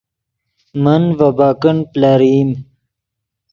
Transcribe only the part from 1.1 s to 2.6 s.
ڤے بیکنڈ پلرئیم